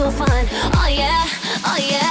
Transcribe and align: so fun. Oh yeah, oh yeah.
so 0.00 0.10
fun. 0.10 0.46
Oh 0.76 0.88
yeah, 0.88 1.26
oh 1.66 1.76
yeah. 1.78 2.09